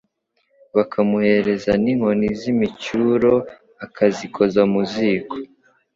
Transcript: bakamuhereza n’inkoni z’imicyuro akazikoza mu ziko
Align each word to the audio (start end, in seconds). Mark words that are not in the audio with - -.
bakamuhereza 0.75 1.71
n’inkoni 1.83 2.27
z’imicyuro 2.39 3.33
akazikoza 3.85 4.61
mu 4.71 4.81
ziko 4.91 5.35